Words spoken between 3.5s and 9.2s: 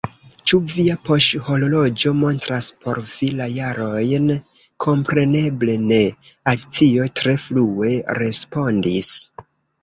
jarojn?" "Kompreneble ne!" Alicio tre flue respondis.